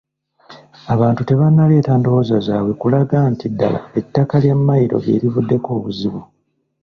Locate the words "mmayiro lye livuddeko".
4.57-5.69